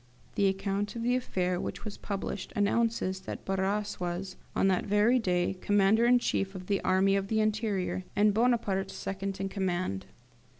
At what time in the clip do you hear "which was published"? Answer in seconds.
1.61-2.51